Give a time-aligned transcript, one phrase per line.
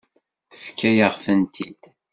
[0.51, 1.81] Tefka-yaɣ-tent-id.